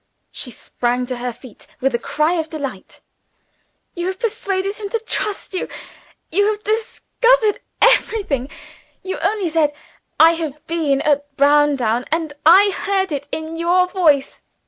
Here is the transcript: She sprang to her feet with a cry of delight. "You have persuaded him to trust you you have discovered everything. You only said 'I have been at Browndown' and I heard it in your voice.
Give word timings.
She 0.31 0.49
sprang 0.49 1.05
to 1.05 1.17
her 1.17 1.31
feet 1.31 1.67
with 1.79 1.93
a 1.93 1.99
cry 1.99 2.33
of 2.39 2.49
delight. 2.49 3.01
"You 3.93 4.07
have 4.07 4.17
persuaded 4.19 4.77
him 4.77 4.89
to 4.89 4.99
trust 5.05 5.53
you 5.53 5.67
you 6.31 6.47
have 6.47 6.63
discovered 6.63 7.59
everything. 7.83 8.49
You 9.03 9.19
only 9.19 9.47
said 9.49 9.73
'I 10.19 10.31
have 10.33 10.65
been 10.65 11.01
at 11.01 11.35
Browndown' 11.37 12.05
and 12.11 12.33
I 12.47 12.71
heard 12.71 13.11
it 13.11 13.27
in 13.31 13.57
your 13.57 13.85
voice. 13.87 14.41